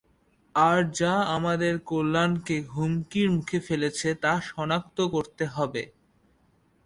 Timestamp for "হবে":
5.47-5.83